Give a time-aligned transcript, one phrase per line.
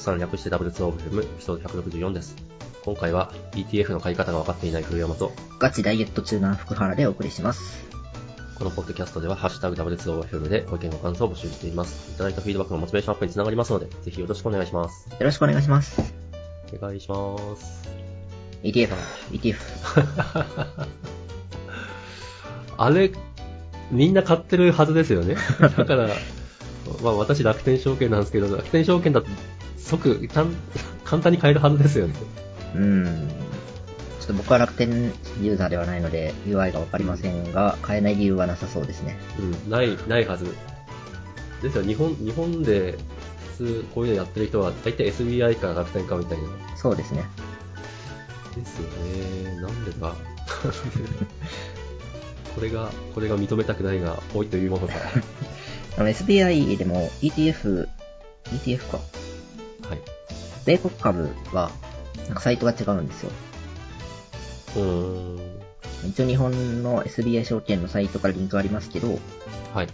[0.00, 2.36] さん略して W2OFM エピソード164です。
[2.84, 7.84] 今回は ETF の買い方が分かっていない古山と、ガチダイエット中な福原でお送りします。
[8.58, 12.12] このポッドキャストでは、ハッシュタグ W2OFM でご意見ご感想を募集しています。
[12.12, 15.08] いただいたフィードバックのモチベーションアップにつながりますので、ぜひよろしくお願いします。
[15.08, 16.14] よろしくお願いします。
[16.72, 17.88] お願いします。
[18.62, 18.94] ETF、
[19.32, 19.56] ETF。
[22.76, 23.12] あれ、
[23.90, 25.36] みんな買ってるはずですよね。
[25.60, 26.08] だから、
[27.02, 29.28] まあ私楽天証券なんですけど、楽天証券だと
[29.76, 30.28] 即、
[31.04, 32.14] 簡単に買えるはずですよね。
[32.74, 33.28] うーん。
[34.20, 34.88] ちょっと僕は楽天
[35.42, 39.18] ユーザーではないので UI がわかりませんが、買えない理由はなさそうですね。
[39.38, 40.46] うん、ない、ないはず。
[41.62, 42.96] ですよ、日本、日本で
[43.58, 46.44] 普通こういうのやってる人は大体 SBI か楽天かみたいな。
[46.76, 47.24] そうですね。
[48.56, 49.60] ですよね。
[49.60, 50.14] なんでだ？
[52.54, 54.94] これが、これが認めたくないが多いというものか。
[55.96, 57.88] あの SBI でも ETF、
[58.44, 58.98] ETF か。
[59.88, 59.98] はい。
[60.64, 61.70] 米国株は、
[62.26, 63.30] なんかサイトが違うんですよ。
[64.76, 65.50] うーん。
[66.08, 69.18] 一応日本の SBI 証券のサイトからリンクありますけど、
[69.74, 69.88] はい。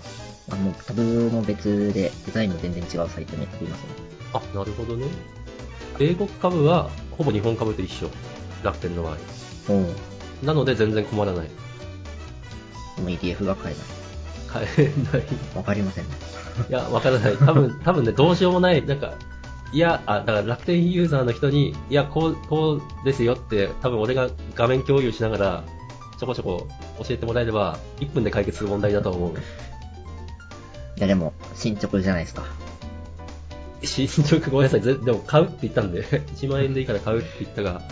[0.50, 3.88] あもうタブも別で、デザインも全然違うサイトに飛びますね。
[4.32, 5.06] あ、なるほどね。
[5.98, 8.10] 米国株はほぼ日本株と一緒。
[8.62, 9.16] 楽天の場合。
[9.70, 9.96] うん。
[10.42, 11.48] なので全然困らない。
[12.96, 13.84] でも ETF が買えない。
[14.46, 15.24] 買えない。
[15.54, 16.10] わかりませんね。
[16.68, 17.36] いや、わからない。
[17.36, 19.14] 多分、 多分ね、どうしようもない、なんか、
[19.72, 25.64] いや、あ、だから楽天ユーザーの人に、いや、こう、こうですよって、多分俺が画面共有しながら、
[26.18, 26.66] ちょこちょこ
[27.00, 29.30] 教えてもらえれば、1分で解決する問題だと思う。
[29.30, 32.44] いやでも、進捗じゃないですか。
[33.82, 34.80] 進捗ごめんなさい。
[34.80, 36.02] ぜでも買うって言ったんで、
[36.36, 37.82] 1万円でいいから買うって言ったが、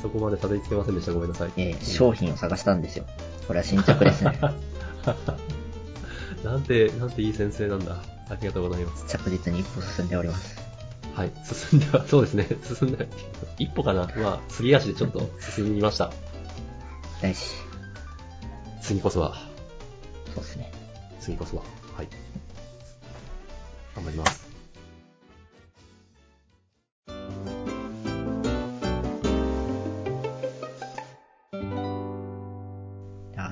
[0.00, 1.12] そこまでたどり着けませんでした。
[1.12, 1.50] ごめんなさい。
[1.56, 3.04] えー商品を探したんですよ。
[3.46, 4.38] これは進捗ですね。
[6.44, 7.96] なんて、なんていい先生なんだ。
[8.28, 9.04] ありがとうございます。
[9.06, 10.56] 着実に一歩進んでおります。
[11.14, 11.32] はい。
[11.44, 12.46] 進んでは、そうですね。
[12.62, 13.08] 進んで、
[13.58, 14.06] 一歩かな。
[14.16, 16.10] まあ、すり足でちょっと進みました。
[17.22, 17.40] 大事。
[18.80, 19.34] 次こそは、
[20.34, 20.70] そうですね。
[21.20, 21.62] 次こそは。
[21.96, 22.08] はい。
[23.94, 24.45] 頑張ります。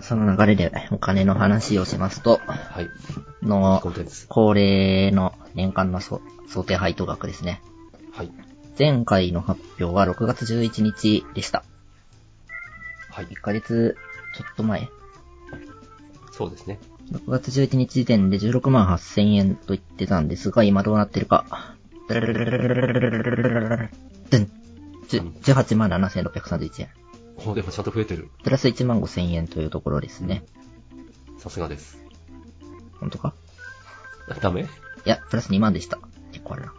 [0.06, 2.90] その流れでお金の話をしますと、はい。
[3.42, 3.80] の。
[4.28, 7.62] 恒例の年間のそ想定配当額ですね。
[8.12, 8.30] はい。
[8.78, 11.64] 前回の発表は6月11日でした。
[13.10, 13.34] はい1。
[13.36, 13.96] ヶ月
[14.36, 14.90] ちょっと前。
[16.32, 16.78] そうですね。
[17.10, 21.46] 6月11日時点で16万8000円と言ってたんですが、今どうなってるか。
[22.08, 22.20] ドゥ
[24.38, 24.50] ン
[25.08, 27.03] じゅ18万7631円。
[27.46, 28.28] おでもちゃんと増えてる。
[28.42, 30.44] プラス1万5000円というところですね。
[31.38, 31.98] さすがです。
[33.00, 33.34] 本当か？
[34.40, 34.62] ダメ？
[34.62, 34.66] い
[35.04, 35.98] や、プラス2万でした。
[36.32, 36.74] 結構あるな。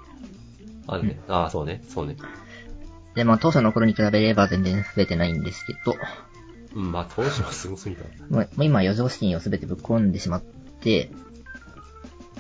[0.88, 1.20] あるね。
[1.28, 1.84] ああ、そうね。
[1.88, 2.18] そうね。
[3.14, 5.96] で、まあ当初の頃に比べれば全然増えてないんですけど、
[6.76, 8.04] うん、まあ、当初はすごすぎた。
[8.04, 11.10] もうもう今余剰資金を全てぶっ込んでしまって、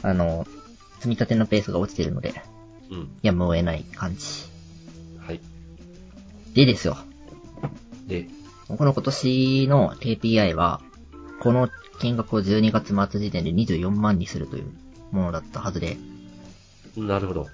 [0.02, 0.46] あの、
[0.96, 2.34] 積み立てのペースが落ちてるので、
[2.92, 3.18] うん。
[3.22, 4.26] やむを得ない感じ。
[5.26, 5.40] はい。
[6.54, 6.98] でですよ。
[8.08, 8.28] で、
[8.68, 10.82] この今年の KPI は、
[11.40, 14.66] この金額を12月末時点で24万にするという
[15.12, 15.98] ものだったはずで、
[16.98, 17.48] なるほど。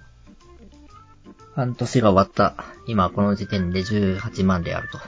[1.55, 4.99] 半年が終わった、今この時点で18万であると。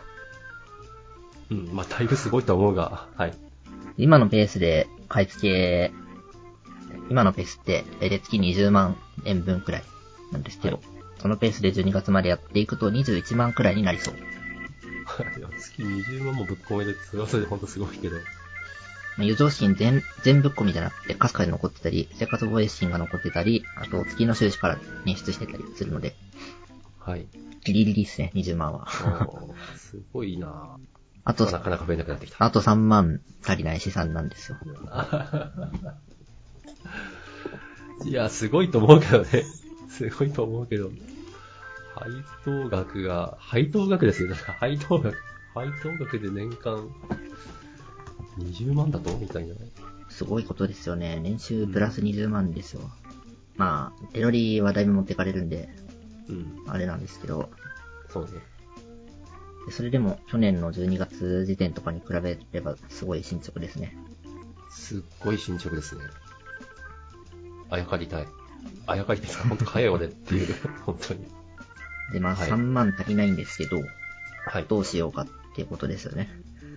[1.51, 3.33] うん、まあ、だいぶすごいと思うが、はい。
[3.97, 5.91] 今のペースで買い付け、
[7.09, 9.83] 今のペースって大体月20万円分くらい
[10.31, 10.93] なんですけど、はい
[11.23, 14.15] そのペースで12月までやっていくと21万くらいになりそう。
[15.05, 18.15] 月20万もぶっ込めるそれはそれで本当すごいけど。
[18.15, 18.23] まあ
[19.21, 26.15] 余剰資金全、全ぶっ込みじゃなくて、かすかに残ってたり、生活防衛資金が残ってたり、あと月の収支から捻出してたりするので、
[26.99, 27.27] はい。
[27.63, 28.87] ギリギリですね、20万は。
[29.75, 30.77] すごいな
[31.25, 32.43] あとな、かなか増えなくなってきた。
[32.43, 34.57] あと3万足りない資産なんですよ。
[38.05, 39.45] いや、すごいと思うけどね。
[39.87, 40.91] すごいと思うけど。
[41.95, 42.11] 配
[42.45, 44.29] 当額が、配当額ですよ。
[44.29, 45.17] だから配当額、
[45.53, 46.89] 配当額で年間
[48.39, 49.15] 20万だと？
[49.17, 49.59] みたいなね。
[50.09, 51.19] すごいことですよね。
[51.21, 52.81] 年収プラス20万ですよ。
[53.55, 55.69] まあ、手取りはだいぶ持ってかれるんで、
[56.29, 56.63] うん。
[56.67, 57.49] あれなんですけど、
[58.09, 58.31] そうね。
[59.67, 63.95] でそれでも去年の12月時点とかに比べればすごい進捗ですね。
[64.69, 66.01] すっごい進捗ですね。
[67.69, 68.27] あやかりたい。
[68.87, 69.47] あやかりたいですか？
[69.49, 70.55] 本当買えよ俺っていう。
[70.85, 71.25] 本当に。
[72.13, 73.81] で、まあはい3万足りないんですけど、
[74.45, 74.65] はい。
[74.69, 76.29] どうしようかっていうことですよね。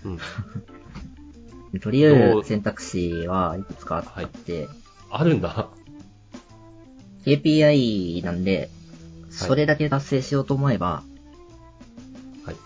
[0.05, 0.19] うん。
[1.73, 2.43] でとりあえどう？
[2.43, 4.69] ず選択肢はいくつかあって、
[5.11, 5.69] あるんだ。
[7.25, 8.71] KPI なんで、
[9.31, 11.03] それだけ達成しようと思えば、
[12.45, 12.57] はい。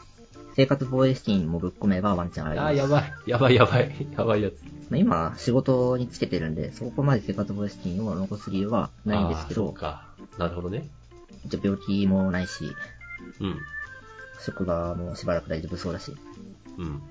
[0.54, 2.68] 生活防衛資金もぶっ込めばワンチャンあります。
[2.68, 3.12] あー、やばい。
[3.26, 4.06] やばいやばい。
[4.16, 4.54] やばいやつ。
[4.90, 10.08] まあ今、仕事につけてるんで、そこまで生活防衛資金を残す理由はないんですけどあーそう、か。
[10.36, 10.88] なるほどね。
[11.44, 12.74] 一応病気もないし、
[13.40, 13.58] うん。
[14.40, 16.14] 職場もしばらく大丈夫そうだし、
[16.78, 17.02] うん。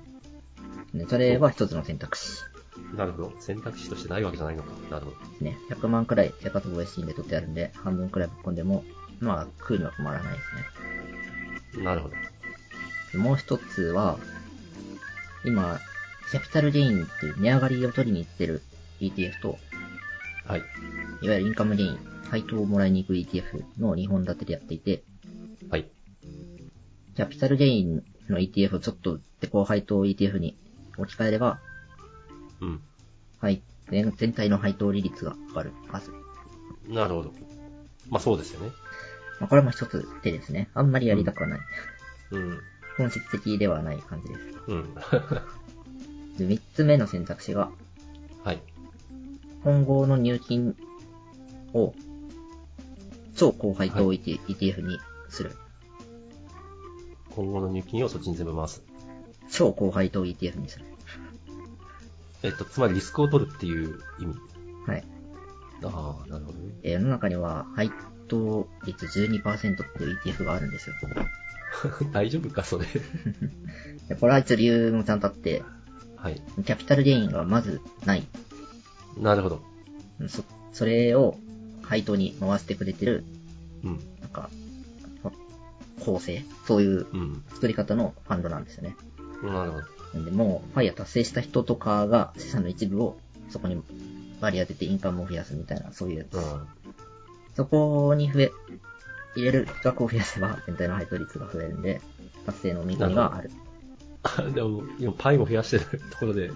[0.92, 2.42] ねそれは一つの選択肢
[2.94, 3.32] なるほど。
[3.40, 4.70] 選択肢としてないわけじゃないのか。
[4.90, 5.16] なるほど。
[5.30, 5.58] ですね。
[5.70, 8.84] 100万くらい生活防衛資金で取ってあるんで、半分くらいぶっ込んでも、
[9.20, 10.38] まあ、食うには困らないで
[11.72, 11.84] すね。
[11.84, 12.10] なるほ
[13.12, 13.18] ど。
[13.18, 14.18] もう一つは、
[15.44, 15.78] 今、
[16.30, 18.62] キャピタルゲインっていう値上がりを取りに行ってる
[19.00, 19.58] ETF と、
[20.46, 20.60] はい。
[21.22, 21.98] いわゆるインカムゲイン、
[22.30, 25.02] 配当をもらいに行く ETF の2本立てでやっていて、
[25.68, 25.90] はい。
[27.16, 30.56] キャピタルゲインの ETF をちょっと売ってこう配当 ETF に
[30.96, 31.58] 置き換えれば、
[32.60, 32.80] うん。
[33.40, 36.12] はい、全全体の配当利率が上がるはず。
[36.88, 37.32] なるほど。
[38.08, 38.70] まあそうですよね。
[39.40, 40.68] まあ、これも一つ手ですね。
[40.74, 41.60] あんまりやりたくはない。
[42.30, 42.60] うん。
[42.96, 44.40] 本質的ではない感じです。
[44.68, 44.94] うん。
[46.38, 47.72] で、三つ目の選択肢が、
[48.44, 48.62] はい。
[49.64, 50.76] 今後の入金
[51.72, 51.94] を
[53.40, 55.00] 超高配当は ETF に
[55.30, 55.52] する。
[57.30, 58.82] 今後の入金をそっちに全部回す。
[59.50, 60.84] 超高配当 ETF にする。
[62.42, 64.34] えっと、つまりリスクを取るっていう意味。
[64.86, 65.04] はい。
[65.84, 66.74] ああ、なるほどね。
[66.82, 67.90] えー世の中には配
[68.28, 70.96] 当率12%っていう ETF があるんですよ。
[72.12, 72.84] 大丈夫か、それ。
[74.10, 75.62] でこれは一応理由もちゃんとあって、
[76.14, 76.42] はい。
[76.66, 78.26] キャピタルゲインがまずない。
[79.18, 79.62] なるほど。
[80.28, 80.44] そ、
[80.74, 81.38] それを
[81.90, 83.24] 配当に回してくれてる、
[83.82, 84.00] うん。
[84.20, 84.48] なんか、
[86.04, 87.42] 構成そういううん。
[87.52, 88.96] 作り方のファンドなんですよね。
[89.42, 89.84] なるほど。
[90.14, 93.18] なんで、もう、ファイヤー達成した人とかが資産の一部を
[93.50, 93.82] そこに
[94.40, 96.36] 割り当ててインカムを増やすみたいな、そういうやつ。
[96.36, 96.68] うん。
[97.56, 98.52] そこに増え、
[99.34, 102.00] 入れる額を増やせば全体の配当率が増えるんで、
[102.46, 103.50] 達成の見込みがある。
[104.54, 106.48] でも、今パイも増やしてるところで。
[106.48, 106.54] で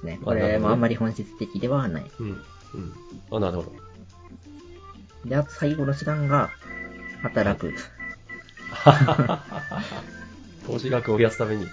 [0.00, 0.18] すね。
[0.22, 2.10] あこれもあんまり本質的ではない。
[2.18, 2.26] うん。
[2.26, 2.30] う
[2.78, 2.94] ん。
[3.30, 3.89] あ、なるほど。
[5.24, 6.50] で、あと最後の手段が、
[7.22, 7.74] 働く。
[10.66, 11.64] 投資額を増やすために。
[11.64, 11.72] はい。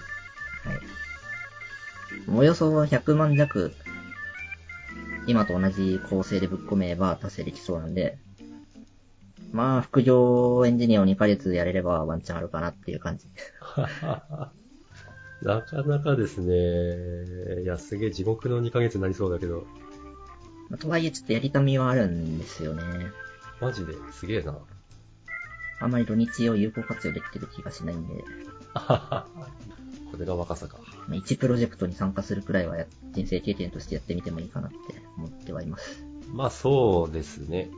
[2.30, 3.72] およそ100万弱、
[5.26, 8.18] 今と同じ構成でぶっ込めば達成できそうなんで、
[9.52, 13.28] まあ、副業エンジニアを2ヶ月やれればワンチャンあるかなっていう感じ。
[15.42, 17.62] なかなかですね。
[17.62, 19.66] いや、すげえ地獄の2ヶ月になりそうだけど。
[20.68, 22.82] まあとはいえちょっとやりたみはあるんですよね。
[23.60, 23.94] マジで？
[24.12, 24.56] すげえな。
[25.80, 28.24] あんまり土日を有効活用できてる気がしないんで、
[30.10, 30.78] これが若さか。
[31.06, 34.76] まあ、1プロジェクトに参加するくらいはや人生経験としてやってみてもいいかなって
[35.16, 36.04] 思ってはいます。
[36.32, 37.70] まあそうですね。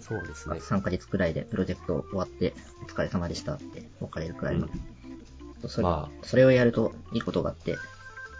[0.00, 0.56] そうですね。
[0.56, 4.68] 3ヶ月くらいでプロジェクト終わって、お疲れ様でしたって別れるくらいの。
[5.68, 7.76] それまそれをやるといいことがあって、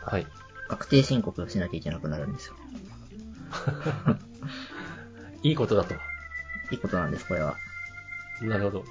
[0.03, 0.27] はい。
[0.69, 2.55] 確定申告をしなきゃいけなくなるんですよ。
[5.43, 5.95] いいことだと。
[6.73, 7.57] いいことなんです、これは。
[8.41, 8.85] なるほど。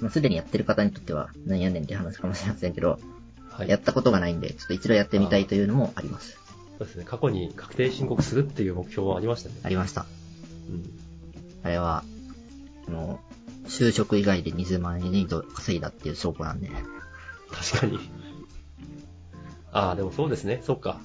[0.00, 2.98] まあ、すでにやってる方にとっては何やねんって話かもしれませんけど、
[3.50, 3.68] はい。
[3.68, 6.38] やったことがないんで、ちょっと一度やってみたいというのもあります。
[6.78, 7.04] そうですね。
[7.04, 9.54] 過去に確定申告するっていう目標はありましたね。
[9.62, 10.06] ありました。
[10.68, 10.84] うん。
[11.62, 12.04] あれは、
[12.88, 13.20] あの、
[13.66, 16.70] 就職以外で20万円以上稼いだっていう証拠なんで、
[17.50, 17.98] 確かに。
[19.72, 20.62] ああ、でもそうですね。
[20.64, 21.00] そっか。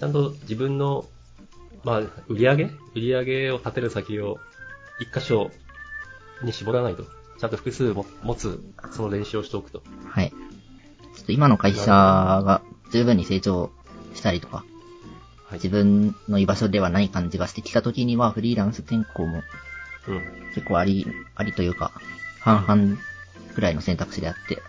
[0.00, 1.06] ちゃんと自分の、
[1.84, 2.64] まあ、売り上げ？
[2.64, 4.38] 売り上げを立てる先を
[5.00, 5.50] 一箇所
[6.42, 7.04] に絞らないと。
[7.38, 8.60] ちゃんと複数も持つ、
[8.92, 9.82] その練習をしておくと。
[10.08, 10.30] はい。
[10.30, 12.62] ちょっと今の会社が
[12.92, 13.70] 十分に成長
[14.14, 15.68] したりとか、はい自。
[15.68, 19.42] 分の居場所ではない感じがしてきた時にはフリーランス転校も
[20.08, 20.22] うん。
[20.54, 21.92] 結構あり、ありというか、
[22.40, 22.98] 半々
[23.54, 24.62] くらいの選択肢であって、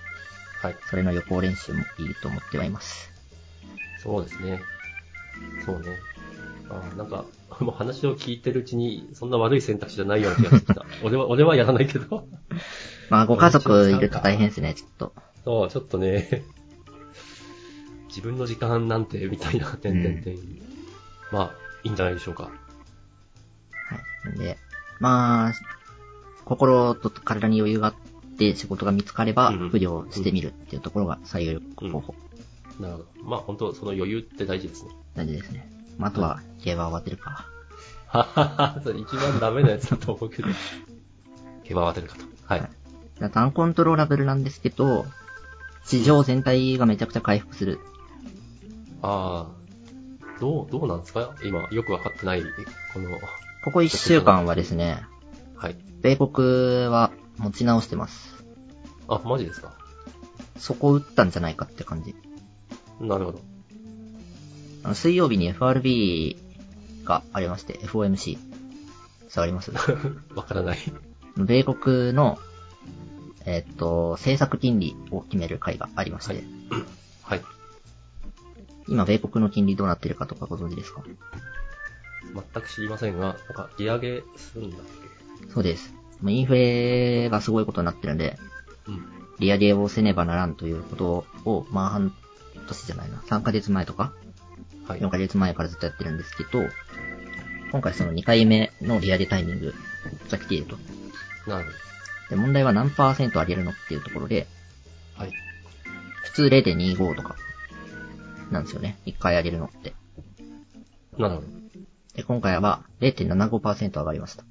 [0.61, 0.75] はい。
[0.89, 3.09] それの予行練習もいいと思ってはいます。
[4.03, 4.61] そうですね。
[5.65, 5.97] そうね。
[6.69, 7.25] ああ、なんか、
[7.59, 10.85] もう話を聞いてるうちに、そんな悪い選択肢じゃないような気がしてきた。
[11.03, 12.27] 俺は、俺はやらないけど。
[13.09, 15.13] まあ、ご家族いると大変ですね、ちょっと。
[15.43, 16.43] そう、ちょっとね、
[18.07, 20.37] 自分の時間なんて、みたいな、てんてんてん。
[21.31, 21.51] まあ、
[21.83, 22.43] いいんじゃないでしょうか。
[22.43, 22.49] は
[24.35, 24.37] い。
[24.37, 24.57] で、
[24.99, 25.53] まあ、
[26.45, 27.93] 心と体に余裕があっ
[28.37, 32.15] て仕事が見つかればうんうん、副業してみるっていうところが最有力候補。
[32.79, 33.05] なるほど。
[33.23, 34.91] まあ、本当その余裕って大事ですね。
[35.15, 35.78] 大事ですね。
[35.99, 37.45] まあ、あとは、競馬を当てるか。
[38.07, 38.43] はは
[38.75, 40.47] は、それ一番ダメなやつだと思うけど。
[41.63, 42.23] 競馬を当てるかと。
[42.45, 42.69] はい。
[43.33, 45.05] アンコントローラブルなんですけど、
[45.83, 47.79] 市場全体がめちゃくちゃ回復する。
[49.01, 51.35] ああ、どう、どうなんですか？
[51.43, 52.43] 今、よくわかってない、
[52.93, 53.11] この、
[53.65, 55.03] ここ1週間はですね、
[55.55, 55.77] はい。
[56.01, 58.43] 米国は持ち直してます。
[59.09, 59.73] あ、マジですか？
[60.57, 62.15] そこ打ったんじゃないかって感じ。
[63.01, 63.41] なるほど。
[64.83, 66.37] あの水曜日に FRB
[67.03, 68.37] がありまして、FOMC。
[68.37, 68.39] 伝
[69.37, 69.71] わります？
[70.35, 70.77] わからない。
[71.37, 72.39] 米国の、
[73.45, 76.43] えっと、政策金利を決める会がありまして、はい
[77.23, 77.41] はい。
[78.87, 81.03] 今米国の金利どうなってるかとかご存知ですか？
[82.33, 84.79] 全く知りませんが、なんか、利上げするんだっ
[85.53, 85.93] そうです。
[86.25, 88.37] インフレがすごいことになってるんで、
[88.85, 89.05] けうん。
[89.39, 92.13] 利上げをせねばならんということを、まあ半
[92.67, 94.11] 年じゃないな、3ヶ月前とか、
[94.89, 95.09] はい4。
[95.09, 96.67] ヶ月前からずっとやってるんですけど、
[97.71, 99.73] 今回その2回目の利上げタイミング
[100.31, 100.77] が来ていると。
[101.47, 101.67] なる
[102.29, 104.47] で、問題は何パーセント上げるのっていうところで、
[105.15, 105.29] ほど。
[105.29, 105.33] はい。
[106.23, 107.35] 普通0.25とか、
[108.51, 108.97] なんですよね。
[109.05, 109.93] 1回上げるのって。
[111.17, 111.47] なるほど。
[112.15, 114.43] で、今回は0.75%上がりました。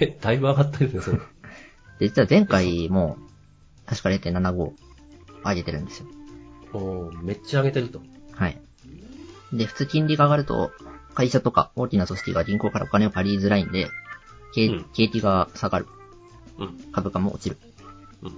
[0.00, 1.18] え、だいぶ上がったですね、それ。
[2.00, 3.18] で、実は前回も、
[3.86, 4.72] 確か0.75
[5.44, 6.08] 上げてるんですよ。
[6.72, 8.02] おーめっちゃ上げてると。
[8.32, 8.60] はい。
[9.52, 10.72] で、普通金利が上がると、
[11.14, 13.88] 会社とか大きな組織が銀行からお金を借りづらいんで、
[14.54, 15.86] 景うん景気が下がる。
[16.58, 16.78] うん。
[16.92, 17.58] 株価も落ちる。
[18.22, 18.32] うん。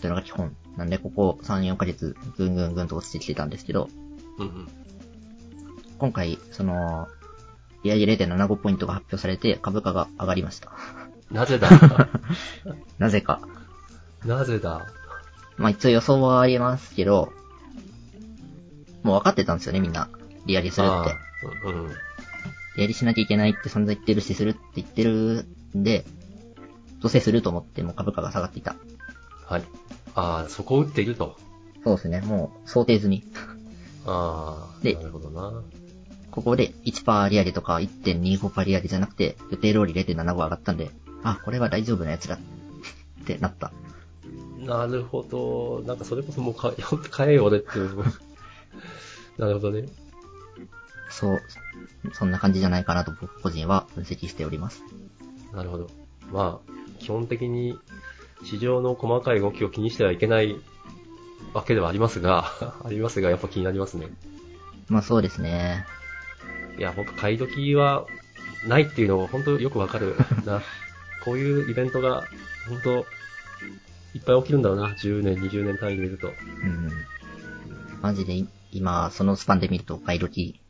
[0.00, 0.54] というのが基本。
[0.76, 3.88] なんで、ここ3、4ヶ月、ぐんぐんぐんと落ちてきてたんですけど、
[4.38, 4.68] うんうん。
[5.98, 7.08] 今回、その、
[7.82, 10.72] 利上げ0.75ポイントが発表されて、株価が上がりました。
[11.30, 11.68] なぜだ？
[12.98, 13.40] なぜか。
[14.24, 14.86] なぜだ？
[15.56, 17.32] まあ一応予想はありますけど、
[19.02, 20.08] もう分かってたんですよね、みんな。
[20.46, 21.16] 利上げするって。
[21.64, 21.88] うんうん。
[21.88, 26.04] 利上げしなきゃいけないって散々言ってるし、するって言ってるんで、
[27.00, 28.76] どうせすると思ってもう株価が下がっていた。
[29.46, 29.64] はい。
[30.14, 31.36] ああ、そこを打っていると。
[31.84, 33.24] そうですね、もう想定済み。
[34.06, 35.62] ああ、でなるほどな。
[36.30, 40.90] ここで1%利上げとか1.25%利上げじゃなくて、予定通り0.75上がったんで、
[41.22, 42.36] あ、これは大丈夫なやつだ。
[42.36, 43.72] ってなった。
[44.58, 45.82] なるほど。
[45.86, 46.72] なんかそれこそもうか、
[47.10, 47.96] 買えよ、俺っていう。
[49.38, 49.86] なるほどね。
[51.08, 51.42] そう、
[52.12, 54.82] そんな感じじゃないかなと僕個人は分析しております。
[55.52, 55.88] なるほど。
[56.32, 57.78] まあ、基本的に
[58.44, 60.56] 市場の細かい動きを気にしてはいけない
[61.54, 62.52] わけではありますが、
[62.84, 64.08] ありますが、やっぱ気になりますね。
[64.88, 65.86] まあそうですね。
[66.78, 68.06] いや、ほんと買い時は
[68.66, 70.62] ないっていうのを本当よくわかるな。
[71.24, 72.24] こういうイベントが
[72.68, 73.06] 本当
[74.14, 74.88] いっぱい起きるんだろうな。
[74.88, 76.28] 10年、20年単位で見ると。
[76.28, 76.90] うん。
[78.00, 80.60] マジでい今、そのスパンで見ると買い時、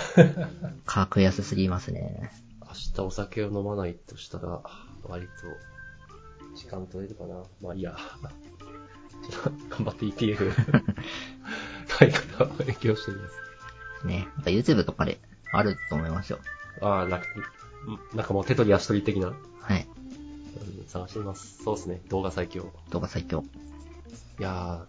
[0.86, 2.32] 格安すぎますね。
[2.60, 4.62] 明日お酒を飲まないとしたら、
[5.04, 7.42] 割と時間取れるかな。
[7.60, 7.96] まあいいや。
[9.22, 10.52] ちょっと頑張って ETF
[11.98, 14.06] 買い方を勉強してみます。
[14.06, 14.28] ね。
[14.36, 15.20] なんか YouTube とかで
[15.52, 16.38] あると思いますよ。
[16.80, 19.28] ああ、なんか、んなんかもう手取り足取り的な、
[19.60, 19.86] はい。
[20.78, 21.62] うん探してみます。
[21.62, 22.00] そうですね。
[22.08, 22.72] 動画最強。
[22.90, 23.44] 動画最強。
[24.38, 24.84] いや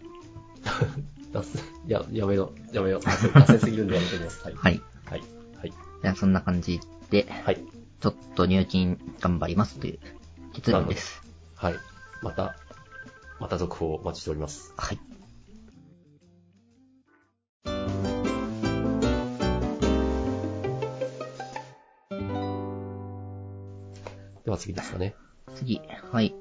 [0.62, 3.00] ー、 脱線、いや、やめよう、やめよう。
[3.00, 4.42] 脱線脱線すぎるんでやめてみます。
[4.44, 4.54] はい。
[4.54, 4.82] はい。
[5.06, 5.22] はい。
[5.56, 5.72] はい。
[6.02, 6.80] じゃあそんな感じ
[7.10, 7.60] で、はい。
[8.00, 9.98] ちょっと入金頑張りますという
[10.52, 11.22] 結論です。
[11.54, 11.74] はい。
[12.22, 12.56] また、
[13.40, 14.72] また続報お待ちしております。
[14.76, 14.98] はい。
[24.44, 25.14] では次ですかね。
[25.54, 25.80] 次、
[26.12, 26.34] はい。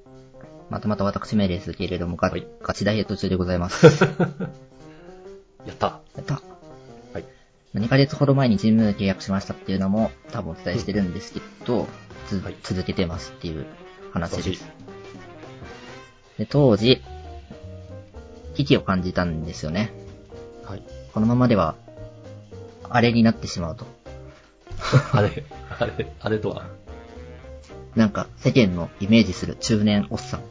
[0.70, 4.05] またまた私名ですけれども、ガはいガチダイエット中でございます。
[7.93, 11.88] ヶ月ほど前にジム契約しましたっていうのも多分お伝えしてるんですけど、
[12.27, 13.67] つはい続けてますっていう
[14.12, 14.65] 話です。
[16.39, 17.03] で、当時、
[18.55, 19.93] 危機を感じたんですよね。
[20.65, 20.83] はい。
[21.13, 21.75] このままでは、
[22.89, 23.85] あれになってしまうと。
[25.13, 25.43] あれ、
[25.77, 26.65] あれ、あれとは？
[27.95, 30.41] なんか、世間のイメージする中年おっさん。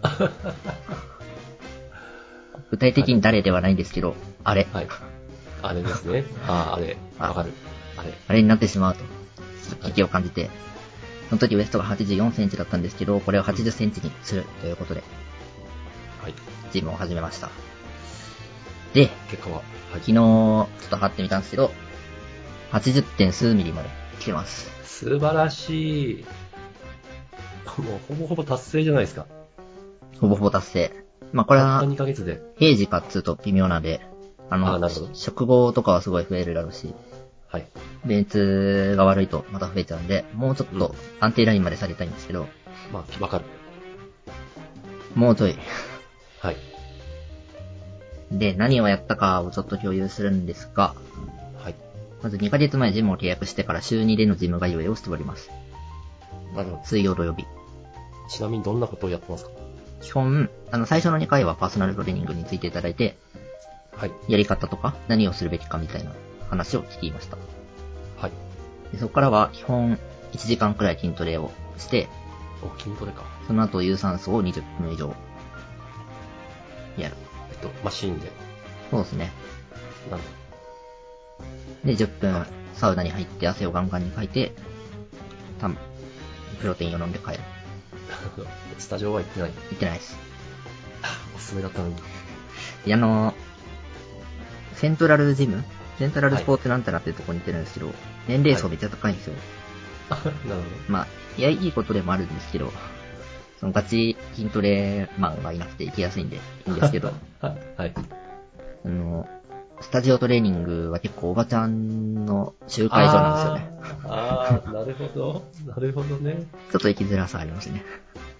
[2.70, 4.88] 具体的に誰ではないんですけど、あれ、はい。
[5.62, 6.24] あれですね。
[6.46, 6.96] ああ、あれ。
[7.18, 7.52] あわかる。
[7.96, 8.12] あれ。
[8.28, 9.04] あれになってしまうと、
[9.86, 10.50] 危機を感じて、
[11.28, 15.02] その時ウエストが84センチだったんですけど、これを80センチにするということで、
[16.22, 16.34] はい。
[16.72, 17.50] ジムを始めました。
[18.94, 19.56] で、結果は？
[19.56, 21.72] はい昨日、ちょっと測ってみたんですけど、
[22.72, 23.02] 80.
[23.02, 23.88] 点数ミリまで
[24.20, 24.70] 来てます。
[24.84, 26.24] 素晴らしい。
[27.78, 29.26] もうほぼほぼ達成じゃないですか。
[30.20, 30.92] ほぼほぼ達成。
[31.32, 32.42] まあこれはたった、2ヶ月で。
[32.58, 34.00] 平時かっつうと微妙なんで、
[34.50, 36.92] あの、あなるほど食後とかはすごい増えるだろうし、
[37.48, 37.66] はい。
[38.04, 42.46] 便通が悪いとまた増えちゃうんで、もうちょっと安定ラインまで下げたいんですけど、
[42.92, 43.44] まあ、わかる。
[45.14, 45.56] もうちょい。
[46.40, 46.56] はい。
[48.32, 50.94] で、何をやったかをちょっと共有するんですが、
[51.62, 51.74] はい。
[52.22, 55.50] まず2ヶ月前ジムを契約してから週2でのジム通いをしております。
[56.54, 56.82] なるほど。
[56.84, 57.44] 水曜土曜日。
[58.28, 59.50] ちなみにどんなことをやってますか？
[60.00, 63.16] 基本、あの、最初の2回はパーソナルトレーニングについていただいて、
[64.00, 64.12] はい。
[64.28, 66.12] やり方とか何をするべきかみたいな
[66.48, 67.36] 話を聞きました。
[68.16, 68.32] はい。
[68.92, 69.98] でそこからは基本
[70.32, 72.08] 1時間くらい筋トレをして、
[72.62, 73.24] お、筋トレか。
[73.46, 75.14] その後有酸素を20分以上
[76.96, 77.16] やる。
[77.50, 78.32] えっと、マシーンで。
[78.90, 79.32] そうですね。
[80.10, 80.24] なんだ。
[81.84, 84.52] で、10分サウナに入って汗をガンガンにかいて、
[85.60, 85.76] たん
[86.58, 87.40] プロテインを飲んで帰る。
[88.78, 89.50] スタジオは行ってない。
[89.50, 90.16] 行ってないです。
[91.36, 91.96] おすすめだったのに。
[92.86, 93.34] で、あの、
[94.80, 95.62] セントラルジム？
[95.98, 97.92] セントラルスポーツなんたらっていうとこに行ってるんですけど、
[98.26, 99.34] 年齢層めっちゃ高いんですよ。
[100.08, 100.14] あ
[100.48, 101.06] なるほまあ、
[101.36, 102.72] いや、いいことでもあるんですけど、
[103.60, 107.46] そのガチ筋トレマンがいなくて行きやすいんで、いいんですけど、ど。
[107.46, 107.92] ははい。
[108.86, 109.28] あの、
[109.80, 113.70] スタジオトレーニングは結構おばちゃんの集会所なんですよね。
[114.04, 115.44] あーあー、なるほど。
[115.66, 116.46] なるほどね。
[116.70, 117.82] ちょっと行きづらさありますね。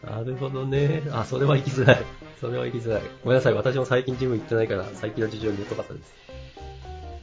[0.05, 1.03] なるほどね。
[1.13, 2.03] あ、それは行きづらい。
[2.41, 3.03] それは行きづらい。
[3.25, 3.55] ごめんなさい。
[3.55, 6.15] 私も最近ジム行ってないから、最近の事情に疎かったです。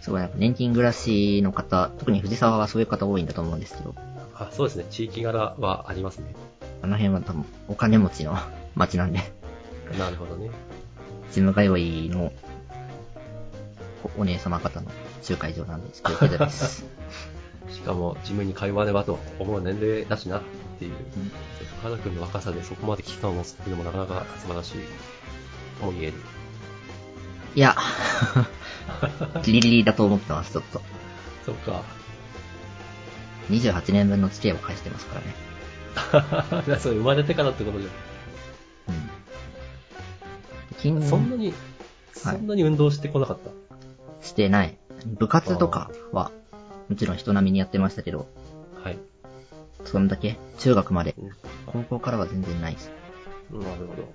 [0.01, 3.93] すごいなんか年金暮らしの方、特に藤沢はそういう方多いんだと思うんですけど、
[4.33, 4.86] あ、そうですね。
[4.89, 6.33] 地域柄はありますね。
[6.81, 8.36] あの辺は多分お金持ちの
[8.75, 9.19] 街なんで、
[9.97, 10.50] なるほどね。
[11.31, 12.31] ジム通いの
[14.04, 16.86] おお姉様方の集会場なんですけど、す。
[17.72, 20.42] しかも、ジムに通わねばと思う年齢だしな、っ
[20.80, 20.94] ていう。
[21.82, 24.74] 深田君の若さでそこまで危機感を持つっていうのもなかなか素晴らしい
[25.80, 26.13] とも言える。
[27.56, 27.75] いや、
[29.44, 30.82] ギリギリだと思ってます、ちょっと。
[31.46, 31.84] そっか。
[33.50, 36.63] 28年分の付き合いを返してますからね。
[36.68, 37.89] い やそれ生まれてからってことじゃ
[38.89, 38.96] うん。
[40.96, 41.01] ん。
[41.01, 41.53] 筋そんなに、
[42.14, 43.50] そんなに運動してこなかった？
[44.27, 44.77] してない。
[45.05, 46.31] 部活とかは、
[46.90, 48.27] もちろん人並みにやってましたけど、
[48.83, 49.00] はい。
[49.85, 50.37] そんだけ？
[50.59, 51.16] 中学まで。
[51.18, 51.31] うん
[51.66, 52.92] 高校からは全然ないです。
[53.51, 54.13] なるほど。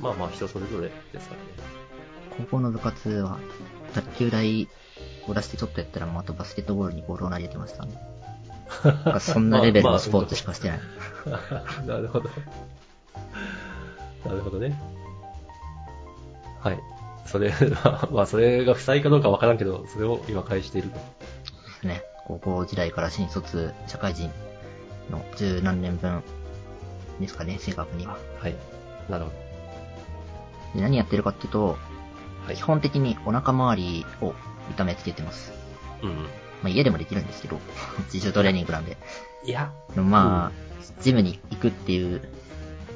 [0.00, 1.46] まあまあ人それぞれですからね。
[2.38, 3.38] 高校の部活は、
[3.94, 4.66] 卓球台
[5.26, 7.98] を出してちょっとやったらもうあとバスケットボールにボールを投げてましたね。
[8.84, 10.80] なんかそんなレベルのスポーツしかしてない。
[11.86, 12.30] なるほど。
[14.24, 14.78] なるほどね。
[16.60, 16.78] はい。
[17.26, 20.94] それは、まあそれが不採かどうかわからんけど、それを今返していると。
[20.96, 21.02] で
[21.80, 22.02] すね。
[22.26, 24.30] 高校時代から新卒社会人
[25.10, 26.22] の十何年分
[27.20, 28.18] ですかね、正確には。
[28.38, 28.54] はい。
[29.08, 29.30] なるほ
[30.74, 31.66] で何やってるかっていうと、ど。
[32.46, 32.62] はい基。
[32.62, 34.34] 本的にお腹周りを
[34.70, 35.52] 痛めつけてます。
[36.02, 36.10] うん。
[36.10, 36.24] ま
[36.64, 37.58] あ家でもできるんですけど、
[38.12, 38.96] 自主トレーニングなんで。
[39.44, 42.22] いや、まあ、ジムに行くっていう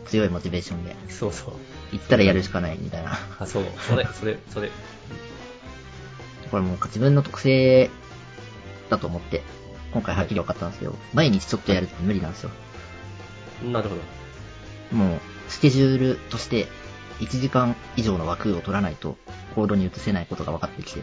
[0.07, 1.55] 強いモチベーションで、そうそう。
[1.93, 3.19] 行ったらやるしかないみたいな。
[3.39, 3.65] あ、そう。
[3.89, 4.71] それ、それ、それ。
[6.51, 7.91] これもう自分の特性
[8.91, 9.43] だと思って、
[9.93, 12.51] 今回はっきり分かったんですけど、毎日ちょっとやるって無理なんですよ。
[13.65, 13.97] なるほ
[14.93, 14.97] ど。
[14.97, 16.67] もう、スケジュールとして、
[17.21, 19.17] 1時間以上の枠を取らないと、
[19.55, 21.03] 行動に移せないことが分かってきて。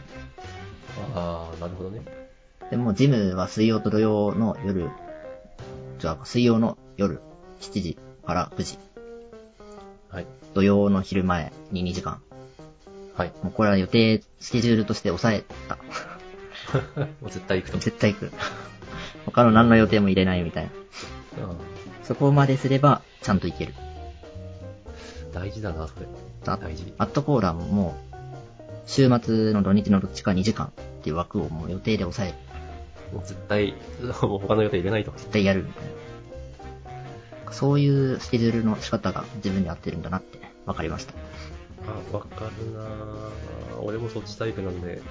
[1.16, 2.02] ああ、なるほどね。
[2.70, 4.90] でも、ジムは水曜と土曜の夜、
[6.00, 7.22] じゃあ、水曜の夜、
[7.62, 8.78] 7時から9時。
[10.60, 10.64] はい。
[10.64, 12.22] 土曜の昼前に2時間。
[13.16, 13.32] はい。
[13.44, 15.78] もうこれは予定、スケジュールとして抑えた。
[17.22, 17.78] もう絶対行くと。
[17.78, 18.32] 絶対行く。
[19.26, 21.46] 他の何の予定も入れないみたいな。
[21.46, 21.58] うん
[22.04, 23.76] そこまですれば、ちゃんと行ける。
[25.32, 26.08] 大事だな、それ。
[26.48, 26.92] あ大事。
[26.98, 27.96] アットコーランも、
[28.88, 30.70] 週末の土日のどっちか2時間っ
[31.04, 32.38] ていう枠をもう予定で抑える。
[33.14, 33.76] もう絶対、
[34.24, 35.12] もう他の予定入れないと。
[35.12, 35.90] 絶対やるみたいな。
[37.52, 41.14] そういうスケジュールの仕方が自分に合ってるんだなって分かりました。
[41.88, 45.02] あ、わかるなぁ俺もそっちタイプなんで。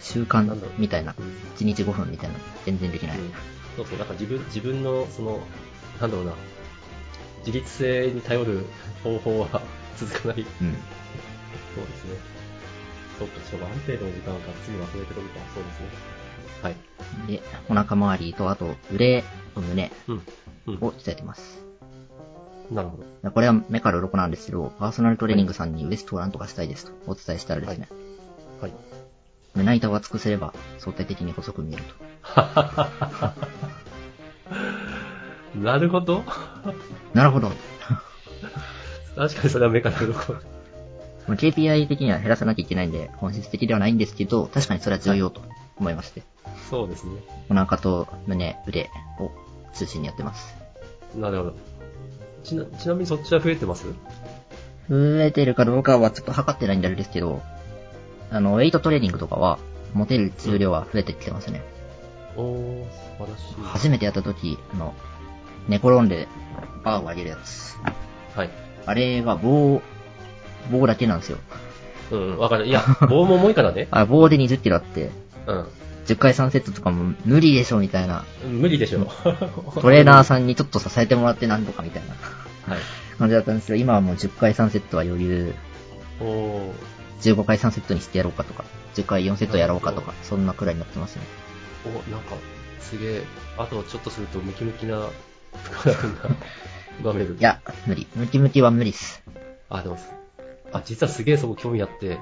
[0.00, 0.44] 習慣
[0.78, 3.18] みたいなう、ん1日5分みたいな、全然できない。
[3.18, 3.32] うん
[3.76, 5.40] そうそう、なんか自分、自分の、その、
[6.00, 6.32] なんだろうな、
[7.40, 8.66] 自律性に頼る
[9.04, 9.60] 方法は
[9.98, 10.40] 続かない。
[10.40, 10.46] うん。
[11.74, 12.16] そうですね。
[13.18, 15.86] そうか、ちょっとある程度の時間をがっつりまとめてるみたいな、そうですね。
[16.62, 16.76] はい。
[17.26, 19.24] で、お腹周りと、あと腕
[19.54, 19.90] と胸。
[20.80, 21.63] を鍛えてます。
[22.70, 23.30] なるほど。
[23.30, 27.88] これは目から鱗なんですけど、パーソナルトレーニングさんにウエストをなんとかしたいですとお伝えしたらですね、
[28.60, 28.72] はい。
[29.54, 31.94] 胸板を厚くすれば相対的に細く見えると。
[35.60, 36.24] なるほど。
[37.12, 37.50] なるほど。
[39.14, 40.32] 確かにそれは目から鱗。
[41.26, 45.42] まあ KPI 的には減らさなきゃいけないんで、本質的ではないんですけど、確かにそれは重要と
[45.76, 46.22] 思いまして、
[46.70, 47.12] そうですね。
[47.48, 49.30] お腹と胸、腕を
[49.74, 50.54] 中心にやってます。
[51.14, 51.54] なるほど。
[52.44, 53.86] ちな、ちなみにそっちは増えてます？
[54.88, 57.42] 増えてるかどうかはちょっと測ってないんであれですけど、
[58.30, 59.58] あの、ウェイトトレーニングとかは、
[59.94, 61.62] 持てる重量は増えてきてますね。
[62.36, 63.54] おー、素晴らしい。
[63.62, 64.94] 初めてやった時の、
[65.68, 66.28] 寝転んで
[66.84, 67.76] バーを上げるやつ。
[68.36, 68.50] はい。
[68.86, 69.80] あれが棒、
[70.70, 71.38] 棒だけなんですよ。
[72.10, 72.66] うん、わかる。
[72.66, 73.88] いや、棒も重いからね。
[73.92, 75.10] あ、棒で20キロあって、
[75.46, 75.66] うん。
[76.06, 78.24] 10回3セットとかも無理でしょみたいな。
[78.44, 79.06] 無理でしょ。
[79.80, 82.14] トレーナーさんにちょっと支えてもらってなんとかみたいな
[82.74, 82.82] はい。
[83.18, 85.54] 感じだったんですけど、今はもう10回3セットは余裕、
[86.20, 86.72] おー。
[87.22, 88.64] 15回3セットにしてやろうかとか、
[88.94, 91.22] 10回4セットやろうかとか、そんなくらいになってますね。
[91.86, 92.34] お、なんか、
[92.80, 93.22] すげえ、
[93.56, 95.08] あとちょっとするとムキムキな
[95.62, 96.20] 深田君が
[97.02, 97.36] 生まれる。
[97.38, 98.06] い、や、無理。
[98.14, 99.22] ムキムキは無理っす。
[99.70, 99.98] あ、でも、
[100.72, 102.18] あ、実はすげえそこ興味あって、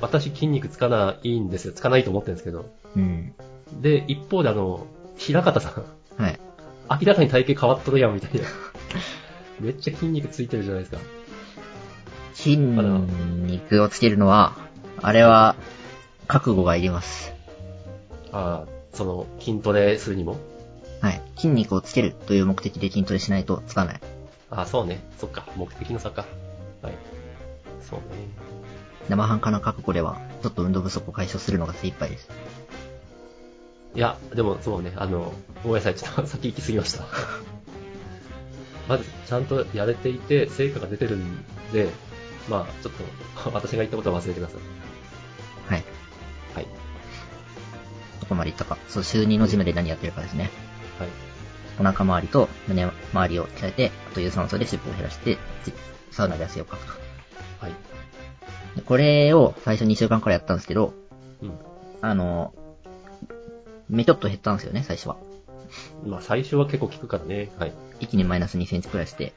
[0.00, 1.72] 私筋肉つかないんですよ。
[1.72, 2.66] つかないと思ってるんですけど。
[2.96, 3.34] うん。
[3.80, 5.70] で、一方であの、平方さ
[6.18, 6.40] ん、はい。
[6.90, 8.46] 明らかに体型変わっとるやんみたいな。
[9.60, 10.98] めっちゃ筋肉ついてるじゃないですか。
[12.34, 14.56] 筋肉をつけるのは、
[15.00, 15.54] あれは、
[16.26, 17.32] 覚悟がいります。
[18.32, 20.36] あその、筋トレするにも？
[21.00, 21.22] はい。
[21.36, 24.00] 筋肉をつけるという目的で筋トレしないとつかない。
[24.50, 25.02] あそうね。
[25.18, 25.46] そっか。
[25.56, 26.24] 目的の差か。
[26.82, 26.94] はい。
[27.88, 28.04] そうね。
[29.08, 32.28] 生半可な覚悟では、ちょっと運動不足を解消するのが精一杯です。
[33.94, 37.04] いや、でもそうね、あの、ごめんなさい、ちょっと先行き過ぎました。
[38.88, 41.88] まず、ちゃんとやれていて、成果が出てるんで、
[42.48, 42.92] まあ、ちょっ
[43.42, 45.72] と、 私が言ったことは忘れてください。
[45.72, 45.84] はい。
[46.54, 46.66] はい。
[48.20, 48.76] どこまで行ったか。
[48.88, 50.50] そう、週2のジムで何やってるかですね。
[50.98, 51.08] はい。
[51.78, 55.72] お腹周りと胸周りを鍛えて、あと有酸素で脂肪を減らして、じ
[56.10, 56.92] サウナで汗をかくと。
[57.60, 57.72] はい。
[58.84, 60.92] でこれを最初2週間くらいやったんですけど、
[61.42, 61.58] うん。
[62.00, 62.54] あの、
[63.88, 65.16] めちょっと減ったんですよね、最初は。
[66.04, 67.50] まあ、最初は結構効くからね。
[67.58, 67.72] はい。
[68.00, 69.32] 一気にマイナス2センチくらいして、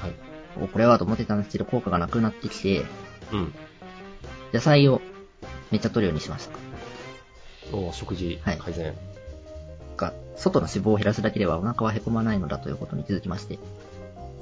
[0.00, 0.12] はい。
[0.60, 2.84] おこれはと思ってたんですけど、効果がなくなってきて、
[3.32, 3.54] うん。
[4.52, 5.00] 野菜を
[5.70, 6.58] めっちゃ取るようにしました。
[7.76, 8.94] お食事はい改善。
[9.96, 13.58] が、外の脂肪を減らすだけではお腹は凹まないのだということに気づきまして、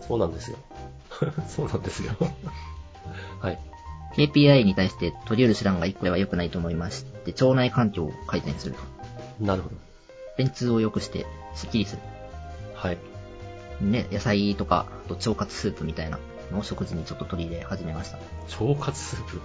[0.07, 0.57] そうなんですよ。
[1.49, 2.15] そうなんですよ。
[3.41, 3.59] はい。
[4.19, 9.45] KPI に対して取り得る手段が1個では良くないと思いまして、腸内環境を改善すると。
[9.45, 9.77] なるほど。
[10.37, 12.03] 便通を良くして、スッキリする。
[12.75, 12.99] はい。
[13.81, 16.19] ね、野菜とか、あと腸活スープみたいな
[16.51, 18.19] のを食事にちょっと取り入れ始めました。
[18.65, 19.41] 腸活スープ？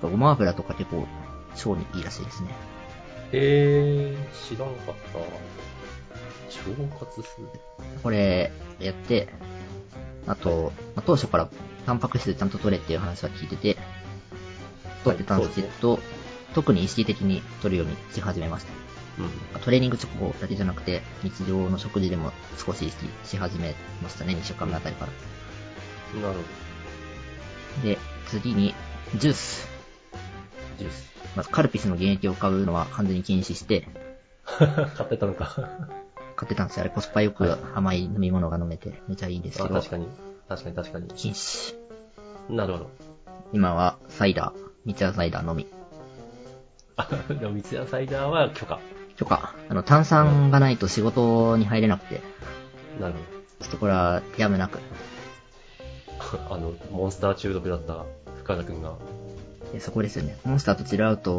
[0.00, 1.06] ごま油とか結構
[1.52, 2.48] 腸にいいらしいですね。
[3.32, 5.18] えー、知らなかった。
[5.18, 7.58] 腸活スープ。
[8.02, 9.28] これ、やって、
[10.26, 11.50] あと、まあ当初から
[11.86, 13.76] タンパク質ちゃんと取れっていう話は聞いてて、
[15.04, 15.98] 取ってたんですけど、
[16.54, 18.72] 特に意識的に取るようにし始めました。
[19.18, 19.60] うん。
[19.60, 22.32] トレーニング直後だけじゃなくて、日常の食事でも
[22.64, 26.20] 少し意識し始めましたね、2週間目あたりから。
[26.20, 28.74] なるほで、次に、
[29.16, 29.68] ジュース。
[30.78, 30.78] ど。
[30.78, 31.12] ジュース。
[31.36, 33.88] まずカルピスの原液を買うのは完全に禁止して、
[34.46, 35.68] 買ってたのか。
[36.36, 36.82] 買ってたんですよ。
[36.82, 40.08] あれコスパよく甘い飲み物が飲めてめちゃいいんですけど、あ確かに。
[40.48, 41.08] 確かに確かに。
[41.08, 41.74] 禁止。
[42.48, 42.90] なるほど。
[43.52, 45.66] 今はサイダー、三ツ矢サイダーのみ。
[46.96, 48.78] あ、 でも三ツ矢サイダーは許可。
[49.16, 49.54] 許可。
[49.68, 52.20] あの、炭酸がないと仕事に入れなくて、
[53.00, 53.14] なる
[53.60, 54.78] ちょっとこれはやむなく。
[56.18, 56.54] ほど。
[56.54, 58.04] あの、モンスター中毒だった
[58.38, 58.94] 深田くんが。
[59.72, 60.36] でそこですよね。
[60.44, 61.32] モンスターとチルアウト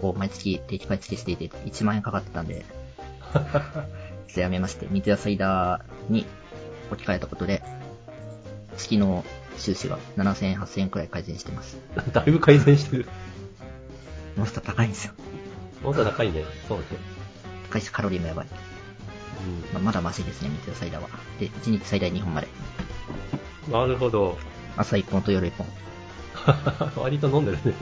[0.00, 2.64] を毎月定期買い付けしていて、1万円かかってたんで、
[3.34, 6.26] ちょっとやめまして、三ツ矢サイダーに
[6.90, 7.62] 置き換えたことで、
[8.82, 9.24] 月の
[9.58, 11.78] 収支が7000円、8000円くらい改善してます。
[12.12, 13.06] だいぶ改善してる。
[14.36, 15.12] モンスター高いんですよ。
[15.82, 16.44] モンスター高いね。
[16.68, 16.84] そうね。
[17.70, 18.46] 高いしカロリーもやばい。
[18.46, 21.08] うまあ、まだマシですね、三ツ矢サイダーは。
[21.38, 22.48] で、1日最大2本まで。
[23.68, 23.72] ん。
[23.72, 24.38] なるほど。
[24.76, 25.66] 朝1本と夜1本。
[27.02, 27.74] 割と飲んでるね。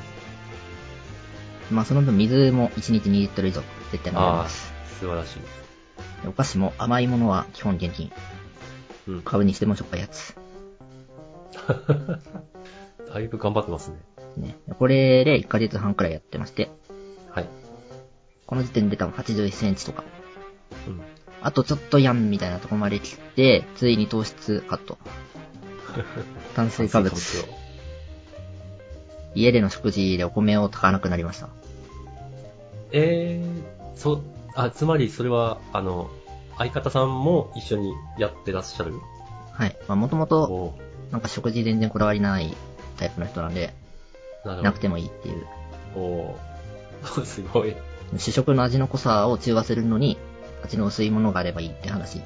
[1.70, 4.72] まあ、その分水も1日2リットル以上絶対飲んでああ、ます。
[4.98, 5.38] 素晴らしい。
[6.22, 8.10] でお菓子も甘いものは基本現金。
[9.06, 9.22] うん。
[9.22, 10.39] 買うにしてもしょっぱいやつ。
[13.12, 13.96] だいぶ頑張ってますね。
[14.36, 14.56] ね。
[14.78, 16.70] これで1ヶ月半くらいやってまして、
[17.30, 17.48] はい。
[18.46, 20.04] この時点で多分81センチとか、
[20.86, 21.00] うん。
[21.42, 24.98] あとちょっとやんみたいなとこまで来て、ついに糖質カット。
[26.54, 27.10] 炭水化物。
[27.10, 27.60] 炭水化
[29.34, 31.48] 家での食事でお米を炊かなくなりました。
[32.92, 34.22] えー、そ、
[34.54, 36.10] あ、つまりそれは、あの、
[36.58, 38.94] 相方さんも一緒にやってらっしゃる？
[39.52, 39.76] はい。
[39.86, 40.78] まあもともと、お
[41.10, 42.54] なんか食事全然こだわりない
[42.98, 44.62] タイプの人なんで、ーな。
[44.62, 45.46] なくてもいいっていう。
[45.96, 47.74] おー すごい。
[48.16, 50.18] 主食の味の濃さを中和するのに、
[50.64, 52.20] 味の薄いものがあればいいって話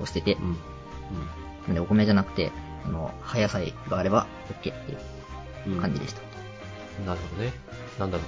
[0.00, 0.56] をしててう、ん。
[1.66, 2.50] なんでお米じゃなくて、
[2.84, 4.98] あの、葉野菜があれば OK っていう
[5.66, 5.72] うん。
[5.74, 5.80] うん。
[5.80, 6.20] 感じでした。
[7.06, 7.52] なるほどね。
[7.98, 8.26] なんだろう。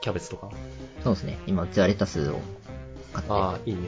[0.00, 0.50] キャベツとか？
[1.02, 1.38] そうですね。
[1.46, 2.40] 今、うちはレタスを
[3.12, 3.80] 買って、ああ、いいね。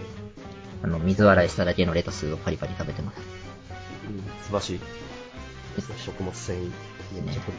[0.83, 3.19] あの、水洗いしただけのレタスをパリパリ食べてます。
[4.09, 4.81] うん、素晴らしい。
[5.81, 6.71] 食物繊維。
[7.15, 7.59] めっちゃ取る。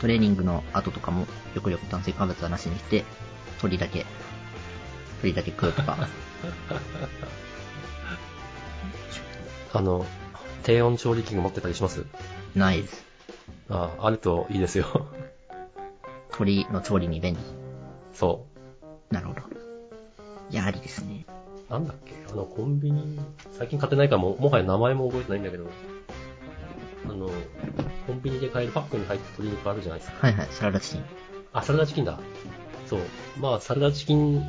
[0.00, 3.04] トレーニングの後とかも、極力炭水化物はなしにして、
[3.60, 4.04] 鳥だけ、
[5.22, 6.08] 鳥だけ食うとか、
[9.72, 10.04] あの、
[10.62, 12.04] 低温調理器具持ってたりします？
[12.54, 13.04] ないです。
[13.70, 15.08] ああ、あるといいですよ。
[16.32, 17.40] 鳥の調理に便利。
[18.12, 18.46] そ
[19.10, 19.40] なるほど。
[20.50, 21.24] やはりですね。
[21.68, 21.72] う。
[21.72, 22.14] なんだっけ？
[22.30, 23.18] あの、コンビニ、
[23.52, 25.70] 最近買ってないからも、もはや名前も覚えてないんだけど、
[27.08, 27.30] あの、
[28.06, 30.26] コンビニで買えるパックに入った鶏肉あるじゃないですか。
[30.26, 31.04] はいはい、サラダチキン。
[31.52, 32.18] あ、サラダチキンだ。
[32.86, 33.00] そう。
[33.38, 34.42] まあ、サラダチキン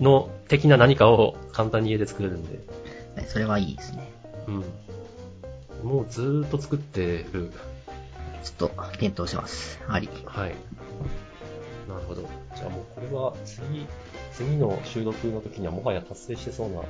[0.00, 2.58] の的な何かを簡単に家で作れるんで。
[3.16, 4.10] はいそれはいいですね。
[4.48, 5.88] うん。
[5.88, 7.52] もうずーっと作ってる。
[8.42, 9.80] ちょっと、検討します。
[9.88, 10.08] あり。
[10.26, 10.54] はい。
[11.88, 12.28] なるほど。
[12.56, 13.86] じゃあもうこれは次、
[14.32, 16.82] 次の収録の時にはもはや達成してそうな。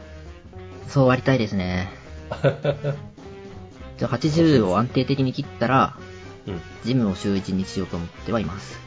[0.89, 1.89] そうありたいですね。
[3.99, 5.97] じゃあ80を安定的に切ったら、
[6.47, 6.61] うん。
[6.85, 8.79] ジムを週1にしようと思ってはいます。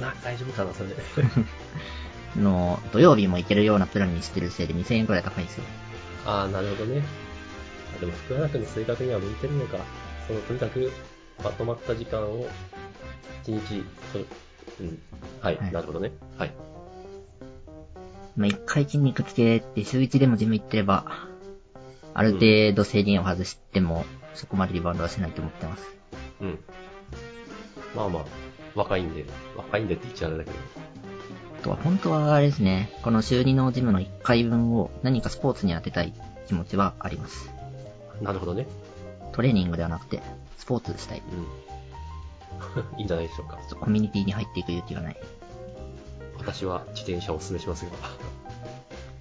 [0.00, 0.90] な、大丈夫かな、それ
[2.42, 5.64] の、土曜日も行けるようなプランにしてるせいで2000円くらい高いんですよ。
[6.26, 7.02] ああ、なるほどね。
[7.96, 9.78] あでも、福原君の性格には向いてるのか。
[10.26, 10.92] その、とにかく、
[11.42, 12.46] まとまった時間を、
[13.42, 14.26] 一日取る。
[14.80, 14.98] うん。
[15.40, 16.12] はい、はいなるほどね。
[16.38, 16.52] はい。
[18.36, 21.28] まあ、一回筋肉つけて週1でもジム行ってれば、
[22.14, 25.84] ある程度制限を外しても、そこまでリバウンドはしないと思ってます。
[26.40, 26.58] うん。
[27.94, 28.24] まあまあ、
[28.74, 29.24] 若いんで、
[29.56, 30.56] 若いんでって言っちゃあれだけど。
[31.60, 36.12] あとは本当はあれですね、この週2のジムの1回分を何かスポーツに当てたい
[36.46, 37.50] 気持ちはあります。
[38.22, 38.66] なるほどね。
[39.32, 40.22] トレーニングではなくて、
[40.56, 41.22] スポーツしたい。
[42.92, 42.98] うん。
[42.98, 45.16] いいんじゃないでしょうかコミュニティに入っていく勇気がない。
[46.38, 47.90] 私は自転車をお勧めしますが。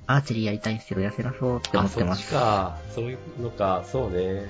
[0.08, 2.34] アーチェリーやりたいんですけど痩せなそうって思あ、ってまそっちす。
[2.34, 2.78] か。
[2.94, 3.84] そういうのか。
[3.90, 4.46] そうね。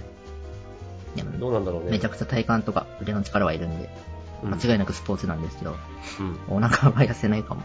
[1.15, 1.91] でもどうなんだろうね。
[1.91, 3.89] めちゃくちゃ体幹とか腕の力はいるんで、
[4.43, 5.75] うん間違いなくスポーツなんですけど、
[6.19, 6.37] うん。
[6.57, 7.61] お腹は痩せないかも。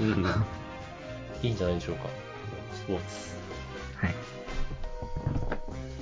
[0.00, 0.24] うんうん。
[1.42, 2.08] いいんじゃないでしょうか。
[2.74, 3.36] スポーツ。
[3.96, 4.14] はい。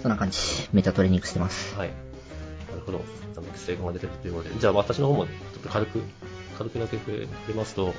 [0.02, 0.38] そんな感じ。
[0.72, 1.76] めっちゃトレーニングしてます。
[1.76, 1.88] はい。
[1.88, 1.94] な
[2.76, 3.02] るほど。
[3.56, 4.58] 成功が出てるということで。
[4.58, 6.02] じゃあ私の方もちょっと軽く、
[6.56, 7.10] 軽くだけ触
[7.48, 7.92] れますと、